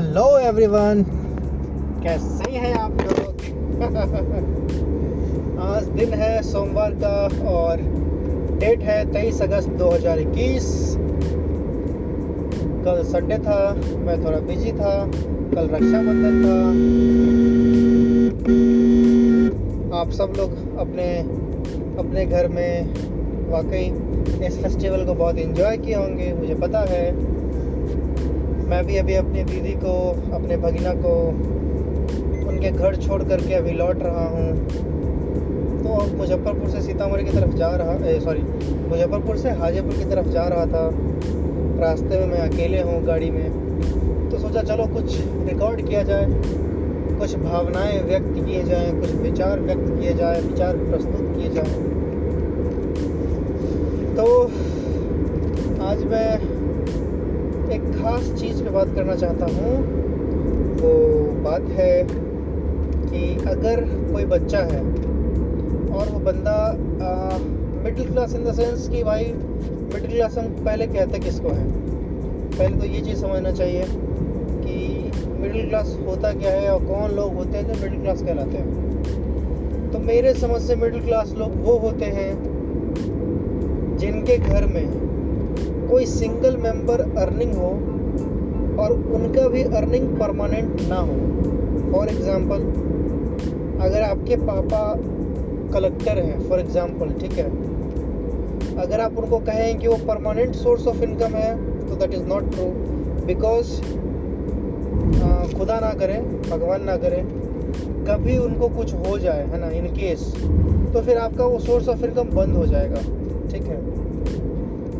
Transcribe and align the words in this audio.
Hello 0.00 0.38
everyone 0.38 1.02
कैसे 2.02 2.50
हैं 2.50 2.72
आप 2.74 3.00
लोग? 3.00 3.40
आज 5.60 5.88
दिन 5.88 6.14
है 6.14 6.42
सोमवार 6.42 6.92
का 6.92 7.10
और 7.50 7.80
डेट 8.60 8.80
है 8.80 8.94
23 9.12 9.42
अगस्त 9.42 9.68
2021 9.68 10.68
कल 12.84 13.02
संडे 13.02 13.38
था, 13.38 13.58
मैं 13.98 14.16
थोड़ा 14.24 14.38
बिज़ी 14.38 14.72
था, 14.72 14.94
कल 15.54 15.68
रक्षाबंधन 15.68 16.40
था। 16.44 16.56
आप 20.00 20.10
सब 20.10 20.32
लोग 20.36 20.78
अपने 20.78 21.18
अपने 21.98 22.24
घर 22.26 22.48
में 22.48 22.94
वाकई 23.50 23.84
इस 24.46 24.58
फेस्टिवल 24.62 25.04
को 25.04 25.14
बहुत 25.14 25.38
एंजॉय 25.38 25.76
किए 25.76 25.94
होंगे, 25.94 26.32
मुझे 26.32 26.54
पता 26.54 26.80
है। 26.80 27.39
मैं 28.70 28.84
भी 28.86 28.96
अभी 28.96 29.14
अपनी 29.14 29.42
दीदी 29.44 29.72
को, 29.72 29.92
अपने 30.32 30.56
भगिना 30.56 30.90
को, 30.94 31.12
उनके 32.48 32.70
घर 32.70 32.96
छोड़ 32.96 33.22
करके 33.22 33.54
अभी 33.54 33.70
लौट 33.70 34.02
रहा 34.02 34.26
हूँ। 34.28 34.52
तो 35.78 36.16
मुजफ्फरपुर 36.16 36.68
से 36.68 36.82
सीतामढ़ी 36.82 37.24
की 37.24 37.30
तरफ़ 37.30 37.54
जा 37.54 37.68
रहा 37.76 38.20
सॉरी 38.20 38.42
मुजफ्फरपुर 38.90 39.36
से 39.36 39.50
हाजीपुर 39.50 39.94
की 39.94 40.04
तरफ़ 40.04 40.28
जा 40.28 40.46
रहा 40.48 40.66
था। 40.66 40.90
रास्ते 41.80 42.18
में 42.20 42.26
मैं 42.26 42.38
अकेले 42.40 42.80
हूँ 42.80 43.02
गाड़ी 43.04 43.30
में। 43.30 44.30
तो 44.30 44.38
सोचा 44.38 44.62
चलो 44.62 44.86
कुछ 44.86 45.18
रिकॉर्ड 45.48 45.86
किया 45.88 46.02
जाए, 46.02 46.26
कुछ 47.18 47.34
भावनाएँ 47.36 48.00
व्यक्त 48.02 48.32
किए 48.34 48.62
जाएँ, 48.62 49.00
कुछ 49.00 49.10
विचार 49.22 49.60
व्यक्त 49.60 50.00
किए 50.00 50.14
जाए, 50.14 50.40
विचार 50.40 50.76
प्रस्तुत 50.76 51.34
किए 51.36 51.50
जाएँ। 51.50 51.74
तो 54.16 54.26
आज 55.84 56.04
मैं 56.04 56.60
एक 57.72 57.82
ख़ास 57.94 58.32
चीज़ 58.40 58.62
पे 58.64 58.70
बात 58.70 58.94
करना 58.94 59.14
चाहता 59.16 59.46
हूँ, 59.46 59.72
वो 60.80 60.92
बात 61.42 61.68
है 61.72 62.02
कि 62.04 63.22
अगर 63.50 63.80
कोई 64.12 64.24
बच्चा 64.24 64.58
है 64.70 64.80
और 65.90 66.08
वो 66.12 66.18
बंदा 66.20 66.56
middle 67.84 68.10
class 68.10 68.34
in 68.34 68.44
the 68.44 68.52
sense 68.54 68.88
कि 68.88 69.02
भाई 69.04 69.24
मिडिल 69.24 70.10
क्लास 70.10 70.38
हम 70.38 70.46
पहले 70.64 70.86
कहते 70.86 71.18
किसको 71.18 71.48
हैं? 71.48 71.68
पहले 72.58 72.76
तो 72.76 72.86
ये 72.86 73.00
चीज़ 73.00 73.20
समझना 73.20 73.50
चाहिए 73.52 73.84
कि 73.86 75.10
मिडिल 75.40 75.68
क्लास 75.68 75.96
होता 76.06 76.32
क्या 76.32 76.50
है 76.50 76.70
और 76.70 76.84
कौन 76.86 77.10
लोग 77.10 77.34
होते 77.34 77.58
हैं 77.58 77.66
जो 77.66 77.80
मिडिल 77.82 78.00
क्लास 78.00 78.22
कहलाते 78.22 78.58
हैं? 78.58 79.90
तो 79.92 79.98
मेरे 79.98 80.34
समझ 80.34 80.60
से 80.62 80.76
मिडिल 80.76 81.04
क्लास 81.04 81.32
लोग 81.38 81.54
वो 81.64 81.76
होते 81.78 82.04
हैं 82.18 82.32
जिनके 83.98 84.36
घर 84.38 84.66
में 84.66 85.09
कोई 85.90 86.06
सिंगल 86.06 86.56
मेंबर 86.58 87.00
अर्निंग 87.18 87.54
हो 87.54 87.70
और 88.82 88.92
उनका 89.14 89.46
भी 89.48 89.62
अर्निंग 89.76 90.08
परमानेंट 90.18 90.80
ना 90.88 90.98
हो। 90.98 91.14
फॉर 91.92 92.08
एग्ज़ाम्पल 92.08 92.60
अगर 93.80 94.02
आपके 94.02 94.36
पापा 94.38 94.82
कलेक्टर 95.72 96.18
हैं 96.18 96.38
फॉर 96.48 96.60
एग्ज़ाम्पल 96.60 97.12
ठीक 97.20 97.32
है? 97.32 97.48
अगर 98.78 99.00
आप 99.00 99.18
उनको 99.18 99.38
कहें 99.40 99.78
कि 99.78 99.88
वो 99.88 99.96
परमानेंट 100.06 100.54
सोर्स 100.54 100.86
ऑफ़ 100.86 101.02
इनकम 101.04 101.34
है 101.36 101.50
तो 101.88 101.96
that 101.96 102.14
is 102.14 102.24
not 102.24 102.50
true 102.52 102.66
because 103.26 103.80
खुदा 105.52 105.78
ना 105.80 105.92
करे, 105.94 106.14
भगवान 106.50 106.84
ना 106.84 106.96
करे, 106.96 107.22
कभी 108.06 108.36
उनको 108.38 108.68
कुछ 108.76 108.94
हो 108.96 109.18
जाए, 109.18 109.46
है 109.48 109.58
ना 109.60 109.70
इन 109.78 109.86
केस 109.94 110.32
तो 110.94 111.00
फिर 111.02 111.18
आपका 111.18 111.44
वो 111.44 111.58
सोर्स 111.60 111.88
ऑफ़ 111.88 112.04
इनकम 112.04 112.30
बंद 112.36 112.56
हो 112.56 112.66
जाएगा, 112.66 113.00
ठीक 113.52 113.62
है? 113.64 113.78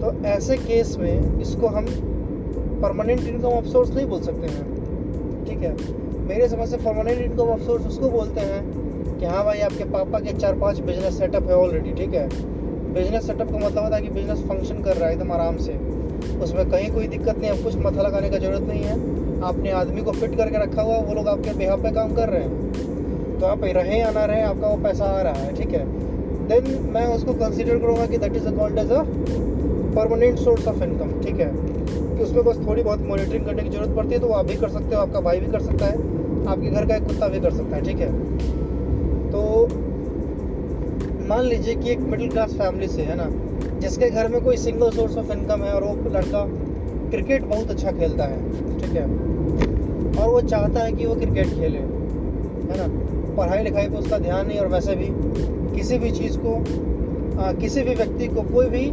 तो 0.01 0.13
ऐसे 0.27 0.57
केस 0.57 0.97
में 0.99 1.41
इसको 1.41 1.67
हम 1.67 1.87
परमानेंट 2.83 3.21
इनकम 3.21 3.49
ऑफ़ 3.49 3.65
सोर्स 3.65 3.91
नहीं 3.95 4.07
बोल 4.07 4.21
सकते 4.21 4.47
हैं। 4.47 5.45
ठीक 5.45 5.63
है? 5.63 5.77
मेरे 6.29 6.49
समझ 6.49 6.69
से 6.69 6.77
परमानेंट 6.77 7.21
इनकम 7.21 7.43
ऑफ़ 7.45 7.61
सोर्स 7.61 7.87
उसको 7.87 8.09
बोलते 8.09 8.41
हैं 8.41 9.19
कि 9.19 9.27
हाँ 9.27 9.45
भाई, 9.45 9.61
आपके 9.61 9.85
पापा 9.85 10.19
के 10.19 10.33
चार 10.33 10.59
पाँच 10.59 10.81
बिज़नेस 10.81 11.19
सेटअप 11.19 11.49
है 11.49 11.57
ऑलरेडी 11.57 11.93
ठीक 11.93 12.15
है? 12.15 12.29
बिज़नेस 12.95 13.27
सेटअप 13.27 13.53
का 13.53 13.59
मतलब 13.59 13.83
होता 13.83 13.97
है 13.97 14.03
कि 14.03 14.09
बिज़नेस 14.09 14.39
फ़ंक्शन 14.39 14.83
कर 14.83 14.97
रहा 14.97 15.09
है 15.09 15.15
एकदम 15.15 15.33
आराम 15.33 15.57
से। 15.57 15.79
उसमें 16.43 16.71
कहीं 16.71 16.91
कोई 16.91 17.07
दिक्कत 17.07 17.39
नहीं 17.39 17.51
है, 17.51 17.63
कुछ 17.63 17.77
मथा 17.77 18.03
लगाने 18.03 18.31
का 18.31 18.39
ज़रूरत 18.39 18.63
नहीं 18.63 18.83
है। 18.83 19.43
आपने 19.43 19.71
आदमी 19.71 20.03
को 20.03 20.13
फिट 20.13 20.37
करके 20.37 20.63
रखा 20.63 20.83
हुआ 20.83 20.97
वो 20.97 21.15
लोग 21.15 21.29
आपके 21.29 21.55
बेहा 21.55 21.77
पे 21.77 21.91
काम 21.91 22.15
कर 22.15 22.29
रहे 22.29 22.43
हैं। 22.43 23.39
तो 23.41 23.47
आप 23.47 23.65
रहें 23.65 23.99
या 24.01 24.11
ना 24.11 24.25
रहें, 24.25 24.43
आपका 24.43 24.69
वो 24.69 24.83
पैसा 24.83 25.05
आ 25.05 25.23
रहा 25.23 25.33
है, 25.33 25.55
ठीक 25.55 25.71
है? 25.71 25.85
देन 26.49 26.91
मैं 26.93 27.07
उसको 27.07 27.33
कंसिडर 27.33 27.79
करूँगा 27.79 28.07
कि 28.07 28.19
that 28.19 28.37
is 28.37 28.49
called 28.49 28.79
as 28.79 28.91
a 28.91 29.03
permanent 29.95 30.39
source 30.39 30.67
of 30.69 30.83
income 30.85 31.21
ठीक 31.21 31.41
है? 31.41 31.51
कि 32.17 32.23
उसमें 32.23 32.45
बस 32.45 32.59
थोड़ी 32.67 32.83
बहुत 32.83 33.01
मॉनिटरिंग 33.09 33.45
करने 33.47 33.63
की 33.63 33.71
ज़रूरत 33.71 33.97
पड़ती 33.97 34.15
है 34.15 34.21
तो 34.21 34.29
आप 34.29 34.47
भी 34.47 34.57
कर 34.57 34.69
सकते 34.69 34.95
हो 34.95 35.01
आपका 35.03 35.21
भाई 35.21 35.41
भी 35.41 35.53
कर 35.53 35.61
सकता 35.61 35.87
है 35.87 36.09
आपके 36.49 36.71
घर 36.71 36.87
का 36.87 36.97
एक 36.97 37.07
कुत्ता 37.07 37.29
भी 37.29 37.41
कर 37.41 37.55
सकता 37.55 37.77
है 37.77 37.83
ठीक 37.83 37.99
है? 37.99 38.11
तो 39.31 39.67
मान 41.29 41.45
लीजिए 41.45 41.75
कि 41.75 41.91
एक 41.91 41.99
मिडिल 42.11 42.31
क्लास 42.31 42.55
फैमिली 42.55 42.89
से 42.89 43.03
है 43.03 43.17
ना 43.17 43.27
जिसके 43.81 44.11
घर 44.11 44.29
में 44.29 44.41
कोई 44.45 44.57
सिंगल 44.57 44.91
सोर्स 44.91 45.17
ऑफ़ 45.17 45.33
इनकम 45.33 45.63
है 45.63 45.73
और 45.75 45.85
वो 45.85 46.11
लड़का 46.11 46.45
क्रिकेट 47.11 47.45
बहुत 47.45 47.71
अच्छा 47.71 47.93
खेलता 47.93 48.25
है 48.25 48.79
ठीक 48.79 48.93
है? 48.93 49.05
और 50.23 50.29
वो 50.31 50.41
चाहता 50.41 50.81
है 50.81 50.93
कि 50.93 51.07
वो 51.07 51.15
क्रिकेट 51.15 51.47
खेले 51.47 51.79
है 51.79 52.79
ना? 52.81 52.87
पढ़ाई 53.37 53.63
लिखाई 53.63 53.89
पर 53.89 53.99
उसका 53.99 54.19
ध्यान 54.19 54.47
नहीं 54.47 54.59
और 54.59 54.67
वैसे 54.67 54.95
भी 54.95 55.09
किसी 55.77 55.99
भी 55.99 56.11
चीज़ 56.11 56.39
को 56.39 56.55
आ, 57.43 57.53
किसी 57.53 57.83
भी 57.83 57.95
व्यक्ति 57.95 58.27
को 58.27 58.43
कोई 58.43 58.67
भी 58.67 58.85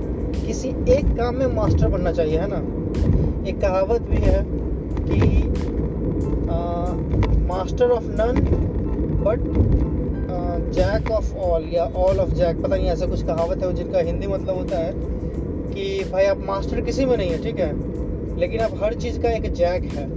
किसी 0.45 0.69
एक 0.89 1.15
काम 1.17 1.35
में 1.35 1.47
मास्टर 1.47 1.87
बनना 1.87 2.11
चाहिए, 2.11 2.37
है 2.39 2.47
ना? 2.49 2.59
एक 3.49 3.59
कहावत 3.61 4.01
भी 4.01 4.17
है 4.17 4.43
कि 5.01 5.19
master 7.47 7.89
of 7.89 8.03
none, 8.03 8.41
but 9.23 9.39
jack 10.73 11.11
of 11.11 11.35
all, 11.35 11.63
या 11.73 11.83
ऑल 11.83 12.19
ऑफ़ 12.19 12.29
जैक, 12.29 12.57
पता 12.57 12.75
नहीं 12.75 12.87
ऐसा 12.87 13.05
कुछ 13.05 13.23
कहावत 13.25 13.63
है 13.63 13.73
जिनका 13.73 13.99
हिंदी 13.99 14.27
मतलब 14.27 14.55
होता 14.55 14.77
है 14.77 14.91
कि 15.73 16.03
भाई 16.11 16.25
आप 16.25 16.37
मास्टर 16.45 16.81
किसी 16.81 17.05
में 17.05 17.17
नहीं 17.17 17.29
है, 17.29 17.41
ठीक 17.43 17.59
है? 17.59 17.71
लेकिन 18.39 18.61
आप 18.61 18.83
हर 18.83 18.93
चीज़ 18.93 19.19
का 19.19 19.29
एक 19.29 19.51
जैक 19.53 19.83
है। 19.83 20.07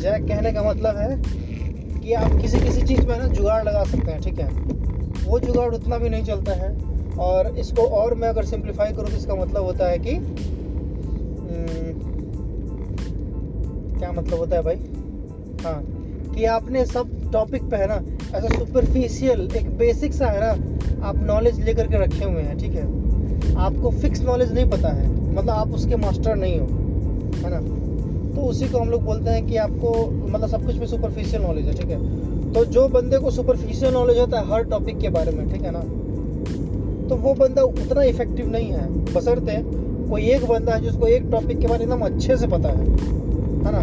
जैक 0.00 0.26
कहने 0.28 0.52
का 0.52 0.62
मतलब 0.62 0.96
है 0.96 1.22
कि 2.00 2.12
आप 2.12 2.32
किसी 2.32 2.60
किसी 2.60 2.82
चीज़ 2.82 3.06
में 3.06 3.18
ना, 3.18 3.26
जुगाड़ 3.26 3.62
लगा 3.64 3.84
सकते 3.84 4.10
हैं, 4.10 4.20
ठीक 4.20 4.38
है? 4.38 4.48
वो 5.24 5.38
जुगाड़ 5.38 5.74
उतना 5.74 5.98
भी 5.98 6.08
नहीं 6.08 6.24
चलता 6.24 6.52
है 6.52 6.70
और 7.20 7.48
इसको 7.58 7.82
और 7.82 8.14
मैं 8.14 8.28
अगर 8.28 8.44
सिंप्लीफाई 8.44 8.92
करूँ 8.92 9.10
तो 9.10 9.16
इसका 9.16 9.34
मतलब 9.34 9.64
होता 9.64 9.88
है 9.88 9.98
कि 9.98 10.14
हम्म, 10.14 11.92
क्या 13.98 14.12
मतलब 14.12 14.38
होता 14.38 14.56
है 14.56 14.62
भाई? 14.62 14.76
हाँ 15.64 15.82
कि 16.34 16.44
आपने 16.44 16.84
सब 16.86 17.08
टॉपिक 17.32 17.62
पे 17.70 17.76
है 17.76 17.86
ना 17.86 17.94
ऐसा 18.38 18.48
सुपरफिशियल 18.58 19.48
एक 19.56 19.70
बेसिक 19.78 20.12
सा 20.14 20.26
है 20.26 20.40
ना 20.40 21.06
आप 21.08 21.16
नॉलेज 21.16 21.60
लेकर 21.60 21.86
के 21.86 21.98
रखे 22.04 22.24
हुए 22.24 22.42
हैं 22.42 22.56
ठीक 22.58 22.72
है? 22.72 22.84
आपको 23.56 23.90
फिक्स 23.90 24.20
नॉलेज 24.20 24.52
नहीं 24.52 24.70
पता 24.70 24.88
है 24.88 25.08
मतलब 25.34 25.50
आप 25.50 25.72
उसके 25.74 25.96
मास्टर 25.96 26.36
नहीं 26.36 26.58
हो 26.60 26.66
है 27.44 27.50
ना? 27.50 27.60
तो 28.34 28.40
उसी 28.40 28.68
को 28.68 28.78
हम 28.78 28.90
लोग 28.90 29.02
बोलते 29.04 29.30
हैं 29.30 29.46
कि 29.46 29.56
आपको 29.56 30.10
मतलब 30.10 30.48
सब 30.48 30.66
कुछ 30.66 30.76
में 30.76 30.86
सुपरफिशियल 30.86 31.42
नॉलेज 31.42 31.66
है 31.66 31.72
ठीक 31.72 31.90
है? 31.90 32.52
तो 32.52 32.64
जो 32.64 32.88
बंदे 32.88 33.18
को 33.18 33.30
सुपरफिशियल 33.30 33.92
नॉलेज 33.92 34.18
होता 34.18 34.40
है 34.40 34.52
हर 34.52 34.62
टॉपिक 34.64 34.98
के 34.98 35.08
बारे 35.08 35.32
में 35.32 35.48
ठीक 35.52 35.62
है 35.62 35.70
ना? 35.70 35.82
तो 37.10 37.16
वो 37.16 37.34
बंदा 37.34 37.62
उतना 37.62 38.02
इफ़ेक्टिव 38.02 38.50
नहीं 38.50 38.70
है। 38.72 39.14
बसरते 39.14 39.62
कोई 40.10 40.22
एक 40.22 40.44
बंदा 40.44 40.74
है 40.74 40.82
जिसको 40.82 41.06
एक 41.06 41.22
टॉपिक 41.30 41.58
के 41.58 41.66
बारे 41.66 41.86
में 41.86 41.94
एकदम 41.94 42.06
अच्छे 42.06 42.36
से 42.36 42.46
पता 42.46 42.68
है 42.68 42.86
है 43.64 43.72
ना? 43.72 43.82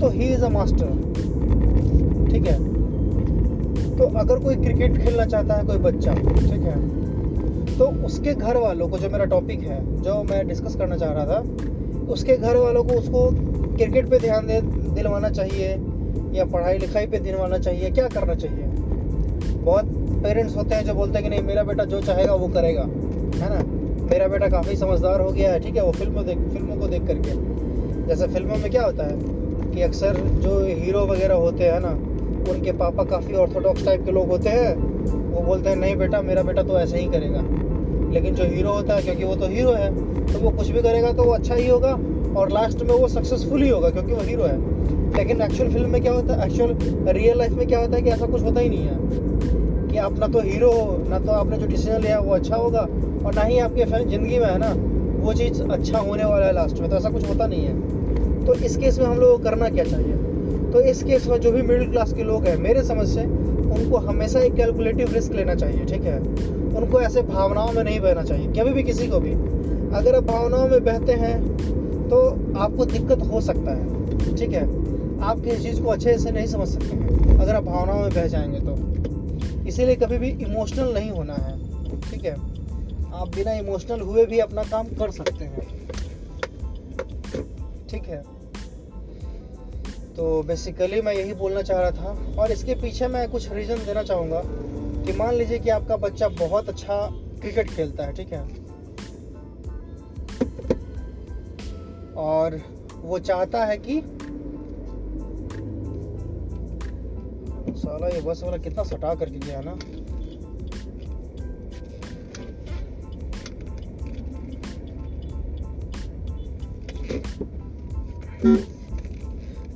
तो 0.00 0.08
ही 0.08 0.24
इज़ 0.24 0.44
अ 0.44 0.48
मास्टर 0.48 0.86
ठीक 2.30 2.46
है? 2.46 2.76
तो 3.96 4.04
अगर 4.18 4.38
कोई 4.38 4.56
क्रिकेट 4.56 4.98
खेलना 4.98 5.24
चाहता 5.24 5.54
है, 5.54 5.64
कोई 5.66 5.76
बच्चा, 5.76 6.14
ठीक 6.14 6.62
है? 6.62 6.76
तो 7.78 7.84
उसके 8.06 8.34
घर 8.34 8.56
वालों 8.56 8.88
को 8.88 8.98
जो 8.98 9.10
मेरा 9.10 9.24
टॉपिक 9.24 9.60
है, 9.60 10.02
जो 10.02 10.22
मैं 10.22 10.48
डिस्कस 10.48 10.76
करना 10.76 10.96
चाह 10.96 11.12
रहा 11.12 11.24
था, 11.24 11.38
उसके 12.08 12.36
घर 12.36 12.56
वालों 12.56 12.84
को 12.84 12.94
उसको 12.94 13.30
क्रिकेट 13.76 14.10
पे 14.10 14.18
ध्यान 14.18 14.46
दे, 14.46 14.60
दिलवाना 14.94 15.28
चाहिए, 15.30 15.68
या 16.32 16.44
पढ़ाई 16.44 16.78
लिखाई 16.78 17.06
पे 17.06 17.18
दिलवाना 17.18 17.58
चाहिए, 17.58 17.90
क्या 17.90 18.08
करना 18.08 18.34
चाहिए? 18.34 18.64
बहुत 19.48 19.84
पेरेंट्स 20.22 20.56
होते 20.56 20.74
हैं 20.74 20.84
जो 20.84 20.94
बोलते 20.94 21.14
हैं 21.14 21.22
कि 21.22 21.30
नहीं, 21.30 21.42
मेरा 21.42 21.62
बेटा 21.62 21.84
जो 21.84 22.00
चाहेगा 22.00 22.34
वो 22.34 22.48
करेगा। 22.48 22.82
है 23.36 23.48
ना? 23.56 23.62
मेरा 24.10 24.28
बेटा 24.28 24.48
काफ़ी 24.48 24.76
समझदार 24.76 25.20
हो 25.20 25.30
गया 25.30 25.52
है, 25.52 25.60
ठीक 25.60 25.76
है? 25.76 25.84
वो 25.84 25.92
फ़िल्मों 25.92 26.26
देख, 26.26 26.38
फ़िल्मों 26.38 26.76
को 26.76 26.86
देख 26.86 27.06
करके। 27.06 27.30
जैसे 28.06 28.26
फ़िल्मों 28.26 28.56
में 28.56 28.70
क्या 28.70 28.84
होता 28.84 29.04
है 29.04 29.16
कि 29.74 29.82
अक्सर 29.82 30.16
जो 30.16 30.58
हीरो 30.64 31.06
वगैरह 31.06 31.34
होते 31.34 31.64
हैं 31.64 31.80
ना, 31.80 31.90
उनके 32.52 32.72
पापा 32.72 33.04
काफ़ी 33.04 33.34
ऑर्थोडॉक्स 33.34 33.84
टाइप 33.84 34.04
के 34.04 34.12
लोग 34.12 34.28
होते 34.28 34.48
हैं। 34.48 34.74
वो 35.32 35.40
बोलते 35.40 35.68
हैं, 35.68 35.76
नहीं 35.76 35.96
बेटा, 35.96 36.22
मेरा 36.22 36.42
बेटा 36.42 36.62
तो 36.62 36.78
ऐसे 36.78 36.98
ही 36.98 37.06
करेगा। 37.06 37.40
लेकिन 38.12 38.34
जो 38.34 38.44
हीरो 38.44 38.72
होता 38.72 38.94
है, 38.94 39.02
क्योंकि 39.02 39.24
वो 39.24 39.36
तो 39.36 39.46
हीरो 39.46 39.72
है 39.72 40.16
तो 40.26 40.38
वो 40.38 40.50
कुछ 40.50 40.68
भी 40.68 40.82
करेगा 40.82 41.12
तो 41.12 41.22
वो 41.22 41.32
अच्छा 41.32 41.54
ही 41.54 41.68
होगा। 41.68 41.98
और 42.36 42.50
लास्ट 42.52 42.82
में 42.82 42.94
वो 42.94 43.08
सक्सेसफुल 43.08 43.62
ही 43.62 43.68
होगा, 43.68 43.90
क्योंकि 43.90 44.12
वो 44.12 44.22
हीरो 44.22 44.44
है। 44.44 45.14
लेकिन 45.16 45.40
एक्चुअल 45.42 45.70
फ़िल्म 45.70 45.90
में 45.90 46.02
क्या 46.02 46.12
होता 46.12 46.34
है 46.34 46.46
एक्चुअल 46.46 46.76
रियल 47.08 47.38
लाइफ 47.38 47.52
में 47.52 47.66
क्या 47.66 47.78
होता 47.80 47.96
है 47.96 48.02
कि 48.02 48.10
ऐसा 48.10 48.26
कुछ 48.26 48.42
होता 48.42 48.60
ही 48.60 48.68
नहीं 48.68 48.86
है। 48.86 49.88
कि 49.88 49.96
आप 49.98 50.18
ना 50.18 50.26
तो 50.26 50.40
हीरो 50.40 50.70
हो, 50.70 51.04
ना 51.08 51.18
तो 51.18 51.32
आपने 51.32 51.58
जो 51.58 51.66
डिसीज़न 51.66 52.02
लिया 52.02 52.18
वो 52.18 52.34
अच्छा 52.34 52.56
होगा, 52.56 52.80
और 53.26 53.34
ना 53.34 53.42
ही 53.42 53.58
आपके 53.58 53.84
फ़ैन 53.84 54.08
ज़िंदगी 54.08 54.38
में 54.38 54.46
है 54.46 54.58
ना, 54.58 54.72
वो 55.24 55.32
चीज़ 55.32 55.62
अच्छा 55.62 55.98
होने 55.98 56.24
वाला 56.24 56.46
है 56.46 56.52
लास्ट 56.52 56.80
में 56.80 56.90
तो 56.90 56.96
ऐसा 56.96 57.10
कुछ 57.10 57.28
होता 57.28 57.46
नहीं 57.46 57.64
है। 57.64 58.44
तो 58.46 58.54
इस 58.54 58.76
केस 58.76 58.98
में 58.98 59.06
हम 59.06 59.18
लोग 59.18 59.38
को 59.38 59.44
करना 59.44 59.68
क्या 59.68 59.84
चाहिए? 59.84 60.14
तो 60.72 60.80
इस 60.80 61.02
केस 61.02 61.26
में 61.26 61.40
जो 61.40 61.52
भी 61.52 61.62
मिडिल 61.62 61.90
क्लास 61.90 62.12
के 62.12 62.22
लोग 62.22 62.44
हैं, 62.44 62.56
मेरे 62.56 62.82
समझ 62.82 63.06
से, 63.08 63.24
उनको 63.76 63.96
हमेशा 63.96 64.40
एक 64.40 64.54
कैलकुलेटिव 64.54 65.12
रिस्क 65.12 65.32
लेना 65.32 65.54
चाहिए, 65.54 65.84
ठीक 65.84 66.04
है? 66.04 66.18
उनको 66.76 67.00
ऐसे 67.00 67.22
भावनाओं 67.22 67.72
में 67.72 67.82
नहीं 67.84 68.00
बहना 68.00 68.22
चाहिए, 68.22 68.46
कभी 68.46 68.70
भी 68.70 68.82
किसी 68.82 69.06
को 69.06 69.20
भी। 69.20 69.32
अगर 69.96 70.14
आप 70.14 70.24
भावनाओं 70.24 70.68
में 70.68 70.84
बहते 70.84 71.12
हैं 71.12 71.34
तो 72.06 72.18
आपको 72.58 72.84
दिक्कत 72.84 73.22
हो 73.22 73.40
सकता 73.40 73.74
है, 73.74 74.36
ठीक 74.36 74.50
है? 74.50 74.62
आप 75.20 75.40
किसी 75.40 75.62
चीज़ 75.62 75.82
को 75.82 75.88
अच्छे 75.88 76.18
से 76.18 76.30
नहीं 76.30 76.46
समझ 76.46 76.68
सकते 76.68 76.86
हैं। 76.86 77.38
अगर 77.38 77.54
आप 77.54 77.64
भावनाओं 77.64 78.00
में 78.00 78.10
बह 78.10 78.26
जाएँगे 78.26 78.60
तो। 78.60 79.66
इसीलिए 79.68 79.96
कभी 79.96 80.18
भी 80.18 80.28
इमोशनल 80.28 80.94
नहीं 80.94 81.10
होना 81.10 81.34
है, 81.34 81.58
ठीक 82.10 82.24
है? 82.24 82.34
आप 83.14 83.32
बिना 83.36 83.52
इमोशनल 83.52 84.00
हुए 84.00 84.26
भी 84.26 84.38
अपना 84.38 84.62
काम 84.62 84.86
कर 84.86 85.10
सकते 85.10 85.44
हैं। 85.44 85.88
ठीक 87.88 88.02
है? 88.02 88.22
तो 90.16 90.42
बेसिकली 90.42 91.00
मैं 91.00 91.14
यही 91.14 91.34
बोलना 91.34 91.62
चाह 91.62 91.80
रहा 91.80 91.90
था, 91.90 92.18
और 92.38 92.52
इसके 92.52 92.74
पीछे 92.74 93.06
मैं 93.06 93.28
कुछ 93.30 93.52
रीज़न 93.52 93.76
देना 93.76 94.02
चाहूँगा 94.02 94.42
कि 95.04 95.12
मान 95.12 95.34
लीजिए 95.34 95.58
कि 95.58 95.70
आपका 95.70 95.96
बच्चा 95.96 96.28
बहुत 96.28 96.68
अच्छा 96.68 97.10
क्रिकेट 97.40 97.70
खेलता 97.70 98.04
है, 98.04 98.12
ठीक 98.12 98.32
है? 98.32 98.65
और 102.16 102.60
वो 103.02 103.18
चाहता 103.18 103.64
है 103.64 103.76
कि 103.78 104.00
साला 107.76 108.08
ये 108.08 108.20
बस 108.20 108.42
वाला 108.44 108.56
कितना 108.56 108.82
सटा 108.82 109.14
करके 109.14 109.38
गया 109.38 109.60
ना। 109.60 109.76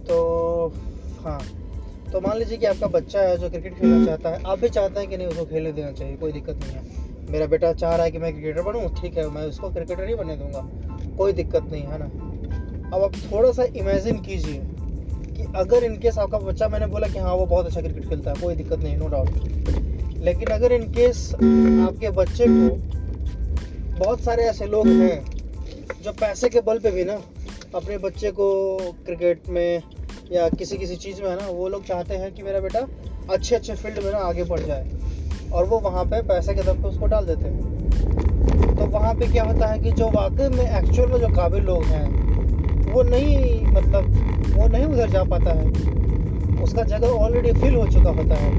तो 0.07 0.73
हाँ। 1.25 1.41
तो 2.13 2.21
मान 2.21 2.39
लीजिए 2.39 2.59
कि 2.59 2.67
आपका 2.67 2.87
बच्चा 2.87 3.21
है 3.21 3.37
जो 3.37 3.51
क्रिकेट 3.51 3.75
खेलना 3.75 4.05
चाहता 4.07 4.31
है, 4.31 4.43
आप 4.43 4.59
भी 4.59 4.69
चाहते 4.69 5.01
हैं 5.01 5.09
कि 5.09 5.17
नहीं 5.17 5.27
उसको 5.27 5.45
खेलने 5.45 5.73
देना 5.73 5.93
चाहिए, 5.93 6.17
कोई 6.17 6.33
दिक्कत 6.33 6.57
नहीं 6.57 6.73
है। 6.73 7.29
मेरा 7.31 7.47
बेटा 7.47 7.73
चाह 7.73 7.95
रहा 7.95 8.05
है 8.05 8.11
कि 8.11 8.19
मैं 8.19 8.33
क्रिकेटर 8.33 8.63
बनूँ, 8.63 8.89
ठीक 8.95 9.17
है, 9.19 9.29
मैं 9.31 9.43
उसको 9.43 9.71
क्रिकेटर 9.71 10.09
ही 10.09 10.15
बनने 10.15 10.37
दूँगा, 10.37 10.69
कोई 11.17 11.33
दिक्कत 11.33 11.69
नहीं, 11.73 11.83
है 11.83 11.99
ना। 11.99 12.30
अब 12.95 13.03
आप 13.03 13.17
थोड़ा 13.33 13.51
सा 13.53 13.65
इमेजिन 13.77 14.19
कीजिए 14.21 14.61
कि 15.37 15.53
अगर 15.57 15.85
इनकेस 15.85 16.19
आपका 16.19 16.39
बच्चा, 16.39 16.69
मैंने 16.69 16.87
बोला 16.87 17.09
कि 17.09 17.19
हाँ 17.19 17.35
वो 17.35 17.47
बहुत 17.47 17.67
अच्छा 17.67 17.81
क्रिकेट 17.81 18.09
खेलता 18.09 18.31
है, 18.31 18.41
कोई 18.43 18.55
दिक्कत 18.55 18.79
नहीं 18.79 18.97
नो 18.97 19.09
डाउट 19.09 20.19
लेकिन 20.25 20.49
अगर 20.49 20.73
इनकेस 20.73 21.31
आपके 21.35 22.11
बच्चे 22.11 22.47
को 22.49 22.77
बहुत 23.99 24.21
सारे 24.21 24.43
ऐसे 24.43 24.67
लोग 24.67 24.89
हैं 24.89 25.25
जो 26.03 26.13
पैसे 26.13 26.49
के 26.49 26.61
बल 26.61 26.79
पे 26.79 26.91
भी 26.91 27.05
ना 27.05 27.21
अपने 27.75 27.99
बच्चे 27.99 28.31
को 28.31 28.49
क्रिकेट 29.07 29.49
में 29.49 29.83
या 30.33 30.49
किसी 30.49 30.77
किसी 30.79 30.97
चीज़ 30.97 31.23
में 31.23 31.29
है 31.31 31.37
ना, 31.37 31.47
वो 31.47 31.69
लोग 31.69 31.85
चाहते 31.85 32.15
हैं 32.15 32.33
कि 32.35 32.43
मेरा 32.43 32.61
बेटा 32.61 32.87
अच्छे 33.31 33.55
अच्छे 33.57 33.75
फ़ील्ड 33.75 33.99
में 34.05 34.11
ना 34.13 34.19
आगे 34.19 34.45
बढ़ 34.45 34.61
जाए 34.61 35.51
और 35.53 35.65
वो 35.65 35.79
वहाँ 35.81 36.05
पे 36.05 36.23
पैसे 36.23 36.55
के 36.55 36.63
दम 36.63 36.83
पे 36.83 36.89
उसको 36.89 37.07
डाल 37.07 37.27
देते 37.27 37.49
हैं। 37.49 38.77
तो 38.77 38.87
वहाँ 38.89 39.15
पे 39.15 39.27
क्या 39.27 39.45
होता 39.45 39.67
है 39.67 39.79
कि 39.79 39.91
जो 39.93 40.11
वाकई 40.11 40.49
में 40.49 40.65
एक्चुअल 40.65 41.09
में 41.09 41.19
जो 41.21 41.29
काबिल 41.37 41.63
लोग 41.63 41.85
हैं 41.85 42.30
वो 42.93 43.03
नहीं 43.03 43.61
मतलब 43.67 44.55
वो 44.57 44.67
नहीं 44.69 44.85
उधर 44.85 45.11
जा 45.11 45.23
पाता 45.25 45.51
है। 45.51 45.67
उसका 46.63 46.83
जगह 46.85 47.07
ऑलरेडी 47.09 47.53
फिल 47.61 47.75
हो 47.75 47.87
चुका 47.89 48.11
होता 48.11 48.35
है। 48.35 48.51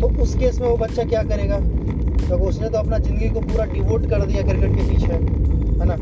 तो 0.00 0.08
उस 0.22 0.34
केस 0.36 0.60
में 0.60 0.68
वो 0.68 0.76
बच्चा 0.76 1.04
क्या 1.04 1.22
करेगा? 1.24 1.58
क्योंकि 1.58 2.26
तो 2.28 2.48
उसने 2.48 2.68
तो 2.68 2.78
अपना 2.78 2.98
ज़िंदगी 2.98 3.28
को 3.28 3.40
पूरा 3.40 3.64
डिवोट 3.64 4.08
कर 4.10 4.24
दिया 4.26 4.42
क्रिकेट 4.42 4.76
के 4.76 4.88
पीछे 4.90 5.12
है 5.12 5.84
ना? 5.86 5.94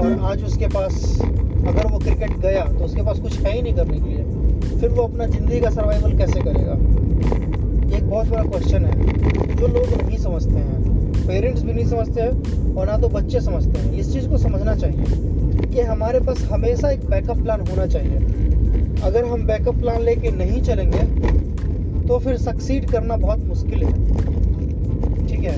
और 0.00 0.18
आज 0.30 0.44
उसके 0.44 0.66
पास 0.66 0.94
अगर 1.22 1.86
वो 1.86 1.98
क्रिकेट 1.98 2.38
गया 2.38 2.64
तो 2.68 2.84
उसके 2.84 3.02
पास 3.02 3.18
कुछ 3.20 3.38
है 3.38 3.54
ही 3.54 3.62
नहीं 3.62 3.74
करने 3.74 3.98
के 4.00 4.08
लिए। 4.08 4.78
फिर 4.80 4.88
वो 4.90 5.02
अपना 5.02 5.26
ज़िंदगी 5.26 5.60
का 5.60 5.70
सर्वाइवल 5.70 6.16
कैसे 6.18 6.40
करेगा? 6.40 6.72
एक 7.96 8.08
बहुत 8.10 8.28
बड़ा 8.28 8.42
क्वेश्चन 8.42 8.84
है 8.84 9.56
जो 9.56 9.66
लोग 9.66 10.02
नहीं 10.02 10.18
समझते 10.18 10.54
हैं। 10.54 11.26
पेरेंट्स 11.26 11.62
भी 11.62 11.72
नहीं 11.72 11.86
समझते 11.86 12.20
हैं 12.20 12.74
और 12.74 12.86
ना 12.86 12.96
तो 12.98 13.08
बच्चे 13.08 13.40
समझते 13.40 13.80
हैं। 13.80 13.92
इस 13.92 14.12
चीज़ 14.12 14.28
को 14.28 14.38
समझना 14.38 14.74
चाहिए। 14.76 15.04
कि 15.54 15.80
हमारे 15.80 16.20
पास 16.20 16.42
हमेशा 16.42 16.90
एक 16.90 17.04
बैकअप 17.06 17.38
प्लान 17.38 17.60
होना 17.60 17.86
चाहिए। 17.86 18.16
अगर 19.02 19.24
हम 19.24 19.46
बैकअप 19.46 19.74
प्लान 19.74 20.02
लेके 20.02 20.30
नहीं 20.30 20.62
चलेंगे 20.62 21.02
तो 22.08 22.18
फिर 22.18 22.36
सक्सीड 22.36 22.90
करना 22.90 23.16
बहुत 23.16 23.38
मुश्किल 23.38 23.82
है। 23.84 23.92
ठीक 25.26 25.40
है? 25.40 25.56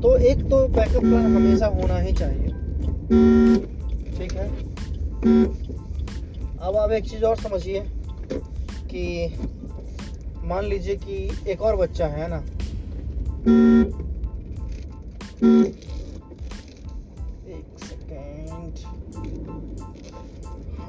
तो 0.00 0.16
एक 0.16 0.38
तो 0.38 0.66
बैकअप 0.68 1.00
प्लान 1.00 1.36
हमेशा 1.36 1.66
होना 1.66 1.98
ही 1.98 2.12
चाहिए। 2.12 2.48
ठीक 4.18 4.32
है? 4.32 4.48
अब 6.58 6.76
आप 6.76 6.92
एक 6.92 7.04
चीज़ 7.04 7.24
और 7.24 7.36
समझिए 7.36 7.80
कि 8.90 9.34
मान 10.44 10.64
लीजिए 10.64 10.96
कि 10.96 11.30
एक 11.50 11.62
और 11.62 11.76
बच्चा 11.76 12.06
है 12.06 12.28
ना? 12.30 12.42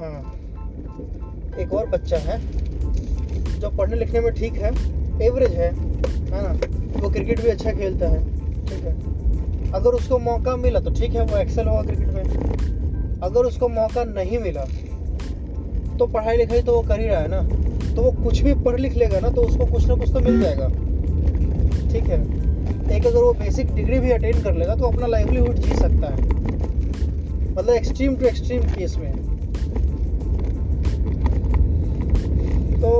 हाँ। 0.00 0.20
एक 1.60 1.72
और 1.72 1.86
बच्चा 1.88 2.16
है, 2.18 2.38
जो 3.60 3.70
पढ़ने 3.70 3.96
लिखने 3.96 4.20
में 4.20 4.32
ठीक 4.34 4.54
है 4.54 4.70
एवरेज 5.22 5.54
है 5.54 5.70
है 5.70 6.42
ना? 6.42 6.52
वो 6.96 7.10
क्रिकेट 7.10 7.40
भी 7.40 7.48
अच्छा 7.50 7.72
खेलता 7.72 8.08
है, 8.08 8.20
ठीक 8.66 8.84
है? 8.84 8.92
अगर 9.72 9.90
उसको 9.90 10.18
मौका 10.18 10.56
मिला 10.56 10.80
तो 10.80 10.90
ठीक 10.90 11.14
है, 11.14 11.24
वो 11.24 11.36
एक्सेल 11.36 11.68
होगा 11.68 11.82
क्रिकेट 11.82 12.08
में। 12.08 13.20
अगर 13.22 13.46
उसको 13.46 13.68
मौका 13.68 14.04
नहीं 14.06 14.38
मिला 14.38 14.64
तो 15.98 16.06
पढ़ाई 16.06 16.36
लिखाई 16.36 16.62
तो 16.62 16.74
वो 16.74 16.82
कर 16.82 17.00
ही 17.00 17.06
रहा 17.06 17.20
है 17.20 17.28
ना? 17.28 17.42
तो 17.94 18.02
वो 18.02 18.10
कुछ 18.24 18.40
भी 18.40 18.54
पढ़ 18.64 18.78
लिख 18.80 18.96
लेगा 18.96 19.20
ना 19.20 19.28
तो 19.30 19.42
उसको 19.42 19.66
कुछ 19.66 19.86
ना 19.86 19.94
कुछ 19.94 20.12
तो 20.12 20.20
मिल 20.20 20.40
जाएगा। 20.42 20.68
ठीक 21.92 22.04
है? 22.04 22.20
एक 22.96 23.06
अगर 23.06 23.18
वो 23.18 23.32
बेसिक 23.34 23.74
डिग्री 23.74 23.98
भी 23.98 24.10
अटेंड 24.10 24.42
कर 24.44 24.54
लेगा 24.54 24.74
तो 24.74 24.84
अपना 24.84 25.06
लाइवलीहुड 25.06 25.56
जी 25.56 25.76
सकता 25.76 26.06
है। 26.06 26.39
मतलब 27.60 27.74
एक्सट्रीम 27.74 28.14
टू 28.16 28.26
एक्सट्रीम 28.26 28.62
केस 28.74 28.96
में 28.98 29.12
तो 32.80 32.90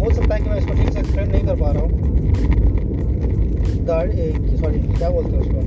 हो 0.00 0.10
सकता 0.14 0.34
है 0.34 0.40
कि 0.40 0.50
मैं 0.50 0.56
इसको 0.58 0.72
ठीक 0.72 0.92
से 0.92 0.98
एक्सप्लेन 1.00 1.30
नहीं 1.30 1.46
कर 1.46 1.56
पा 1.56 1.70
रहा 1.70 1.82
हूँ। 1.82 1.90
गाड़ी 3.86 4.56
सॉरी 4.58 4.80
क्या 4.98 5.10
बोलते 5.10 5.30
हैं 5.30 5.40
उसको? 5.40 5.60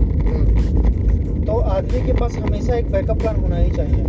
तो 1.45 1.53
आदमी 1.71 2.05
के 2.05 2.13
पास 2.13 2.35
हमेशा 2.35 2.75
एक 2.75 2.91
बैकअप 2.91 3.19
प्लान 3.19 3.35
होना 3.35 3.57
ही 3.57 3.71
चाहिए। 3.71 4.03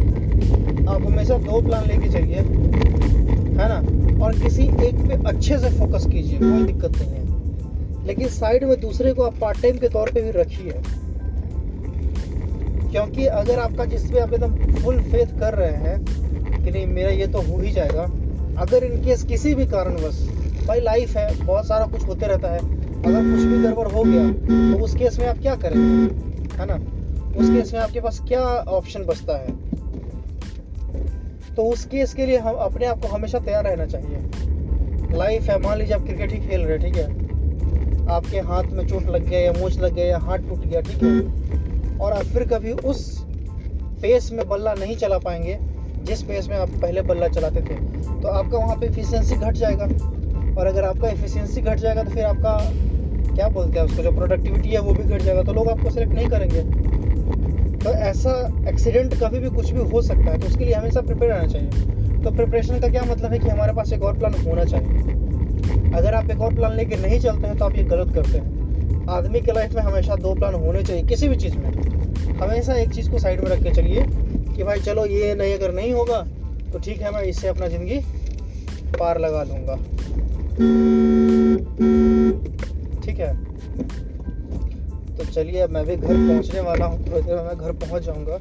आप 0.86 1.06
हमेशा 1.06 1.38
दो 1.38 1.60
प्लान 1.60 1.86
लेके 1.88 2.08
चलिए 2.08 2.36
है 2.36 3.68
ना? 3.68 3.78
और 4.24 4.38
किसी 4.40 4.64
एक 4.88 4.96
पे 5.08 5.22
अच्छे 5.28 5.58
से 5.58 5.70
फोकस 5.78 6.06
कीजिए 6.06 6.38
कोई 6.38 6.62
दिक्कत 6.64 6.92
नहीं 6.96 7.10
है। 7.10 8.06
लेकिन 8.06 8.28
साइड 8.30 8.64
में 8.64 8.80
दूसरे 8.80 9.12
को 9.12 9.22
आप 9.22 9.38
पार्ट 9.40 9.62
टाइम 9.62 9.76
के 9.76 9.88
तौर 9.88 10.10
पे 10.14 10.20
भी 10.20 10.30
रखिए। 10.40 10.72
क्योंकि 12.92 13.26
अगर 13.26 13.58
आपका 13.58 13.84
जिस 13.84 14.04
आप 14.16 14.32
एकदम 14.32 14.74
फुल 14.74 14.98
फेथ 15.02 15.38
कर 15.40 15.54
रहे 15.54 15.72
हैं 15.72 16.64
कि 16.64 16.70
नहीं, 16.70 16.86
मेरा 16.86 17.10
ये 17.10 17.26
तो 17.26 17.40
हो 17.40 17.58
ही 17.58 17.70
जाएगा, 17.72 18.02
अगर 18.58 18.84
इनकेस 18.84 19.22
किसी 19.22 19.54
भी 19.54 19.66
कारणवश, 19.66 20.18
भाई 20.66 20.80
लाइफ 20.80 21.16
है, 21.16 21.44
बहुत 21.44 21.66
सारा 21.66 21.86
कुछ 21.86 22.06
होते 22.06 22.26
रहता 22.26 22.48
है, 22.48 22.58
अगर 23.02 23.30
कुछ 23.30 23.44
भी 23.44 23.62
गड़बड़ 23.62 23.88
हो 23.88 24.02
गया 24.06 24.32
तो 24.72 24.84
उस 24.84 24.94
केस 24.96 25.18
में 25.18 25.26
आप 25.26 25.38
क्या 25.38 25.54
करेंगे? 25.54 26.14
है 26.56 26.66
ना? 26.66 26.74
उस 27.38 27.50
केस 27.50 27.72
में 27.74 27.80
आपके 27.80 28.00
पास 28.00 28.20
क्या 28.28 28.40
ऑप्शन 28.72 29.04
बचता 29.04 29.36
है? 29.36 29.50
तो 31.54 31.62
उस 31.62 31.84
केस 31.84 32.14
के 32.14 32.26
लिए 32.26 32.38
हम 32.38 32.54
अपने 32.54 32.86
आप 32.86 33.00
को 33.00 33.08
हमेशा 33.08 33.38
तैयार 33.38 33.64
रहना 33.64 33.86
चाहिए। 33.86 35.16
लाइफ 35.16 35.42
है, 35.42 35.58
मान 35.62 35.78
लीजिए 35.78 35.94
आप 35.94 36.04
क्रिकेट 36.04 36.32
ही 36.32 36.38
खेल 36.38 36.60
रहे 36.60 36.78
हैं, 36.78 36.80
ठीक 36.80 36.96
है? 36.96 37.10
आपके 38.10 38.40
हाथ 38.40 38.62
में 38.62 38.86
चोट 38.86 39.02
लग 39.02 39.28
गया 39.28 39.40
या 39.40 39.52
मोच 39.52 39.78
लग 39.78 39.94
गया 39.94 40.06
या 40.06 40.18
हाथ 40.18 40.38
टूट 40.38 40.66
गया, 40.66 40.80
ठीक 40.80 41.02
है? 41.02 41.61
और 42.02 42.12
आप 42.12 42.24
फिर 42.24 42.46
कभी 42.48 42.72
उस 42.72 43.04
पेस 44.02 44.30
में 44.32 44.48
बल्ला 44.48 44.72
नहीं 44.74 44.96
चला 44.96 45.18
पाएँगे, 45.18 45.58
जिस 46.04 46.22
पेस 46.22 46.48
में 46.48 46.56
आप 46.56 46.68
पहले 46.82 47.02
बल्ला 47.02 47.28
चलाते 47.28 47.60
थे। 47.60 47.74
तो 48.22 48.28
आपका 48.28 48.58
वहाँ 48.58 48.76
पे 48.76 48.86
इफिशियंसी 48.86 49.34
घट 49.36 49.54
जाएगा। 49.54 49.84
और 50.52 50.66
अगर 50.66 50.84
आपका 50.84 51.08
इफिशियंसी 51.08 51.60
घट 51.60 51.78
जाएगा 51.78 52.02
तो 52.02 52.10
फिर 52.10 52.24
आपका 52.24 52.56
क्या 53.26 53.48
बोलते 53.48 53.78
हैं 53.78 53.86
उसको, 53.86 54.02
जो 54.02 54.10
प्रोडक्टिविटी 54.12 54.68
है 54.68 54.80
वो 54.80 54.94
भी 54.94 55.02
घट 55.04 55.22
जाएगा। 55.22 55.42
तो 55.42 55.52
लोग 55.52 55.68
आपको 55.68 55.90
सेलेक्ट 55.90 56.12
नहीं 56.12 56.28
करेंगे। 56.28 56.62
तो 57.78 57.90
ऐसा 57.90 58.32
एक्सीडेंट 58.68 59.14
कभी 59.14 59.38
भी 59.38 59.50
कुछ 59.50 59.70
भी 59.70 59.88
हो 59.90 60.02
सकता 60.02 60.30
है 60.30 60.38
तो 60.40 60.46
उसके 60.46 60.64
लिए 60.64 60.74
हमेशा 60.74 61.00
प्रिपेयर 61.00 61.32
रहना 61.32 61.46
चाहिए। 61.46 62.20
तो 62.24 62.30
प्रिपरेशन 62.30 62.80
का 62.80 62.88
क्या 62.88 63.02
मतलब 63.02 63.32
है 63.32 63.38
कि 63.38 63.48
हमारे 63.48 63.72
पास 63.72 63.92
एक 63.92 64.02
और 64.02 64.18
प्लान 64.18 64.34
होना 64.44 64.64
चाहिए। 64.64 65.92
अगर 65.92 66.14
आप 66.14 66.30
एक 66.30 66.40
और 66.40 66.54
प्लान 66.54 66.76
लेके 66.76 66.96
नहीं 66.96 67.20
चलते 67.20 67.46
हैं 67.46 67.56
तो 67.58 67.64
आप 67.64 67.76
ये 67.76 67.84
गलत 67.84 68.14
करते 68.14 68.38
हैं। 68.38 68.61
आदमी 69.08 69.40
के 69.40 69.52
लाइफ 69.52 69.74
में 69.74 69.82
हमेशा 69.82 70.16
दो 70.16 70.34
प्लान 70.34 70.54
होने 70.54 70.82
चाहिए, 70.82 71.02
किसी 71.02 71.28
भी 71.28 71.36
चीज़ 71.36 71.56
में। 71.56 71.70
हमेशा 72.38 72.74
एक 72.74 72.90
चीज़ 72.90 73.10
को 73.10 73.18
साइड 73.18 73.40
में 73.40 73.50
रख 73.50 73.62
के 73.62 73.70
चलिए 73.70 74.04
कि 74.56 74.62
भाई 74.62 74.80
चलो 74.80 75.04
ये 75.06 75.34
नहीं, 75.34 75.54
अगर 75.54 75.72
नहीं 75.74 75.92
होगा 75.92 76.22
तो 76.72 76.78
ठीक 76.78 77.00
है, 77.00 77.10
मैं 77.10 77.22
इससे 77.22 77.48
अपना 77.48 77.68
ज़िंदगी 77.68 77.98
पार 78.98 79.18
लगा 79.20 79.42
लूँगा। 79.42 79.76
ठीक 83.00 83.18
है? 83.18 83.34
तो 85.16 85.24
चलिए, 85.24 85.60
अब 85.60 85.70
मैं 85.70 85.84
भी 85.86 85.96
घर 85.96 86.06
पहुँचने 86.06 86.60
वाला 86.60 86.86
हूँ, 86.86 86.98
थोड़ी 87.06 87.22
देर 87.22 87.36
में 87.36 87.44
मैं 87.44 87.56
घर 87.56 87.72
पहुँच 87.84 88.02
जाऊँगा। 88.02 88.38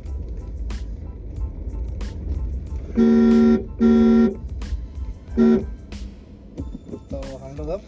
तो 7.10 7.18
हम 7.38 7.56
लोग 7.58 7.70
अब 7.70 7.82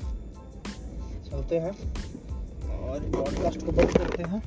चलते 1.32 1.56
हैं। 1.56 1.72
और 2.94 3.00
पॉडकास्ट 3.00 3.66
को 3.66 3.72
बंद 3.72 3.98
करते 3.98 4.24
हैं। 4.24 4.42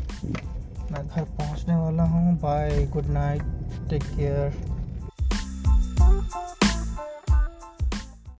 मैं 0.92 1.06
घर 1.08 1.22
पहुँचने 1.22 1.76
वाला 1.76 2.02
हूँ। 2.02 2.34
Bye 2.38 2.86
good 2.86 3.06
night 3.06 3.42
take 3.90 4.02
care 4.02 4.75